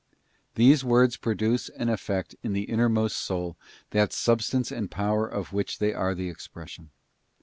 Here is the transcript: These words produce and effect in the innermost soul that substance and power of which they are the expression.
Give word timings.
These 0.55 0.83
words 0.83 1.15
produce 1.15 1.69
and 1.69 1.87
effect 1.87 2.33
in 2.41 2.53
the 2.53 2.63
innermost 2.63 3.17
soul 3.17 3.55
that 3.91 4.11
substance 4.11 4.71
and 4.71 4.89
power 4.89 5.27
of 5.27 5.53
which 5.53 5.77
they 5.77 5.93
are 5.93 6.15
the 6.15 6.27
expression. 6.27 6.89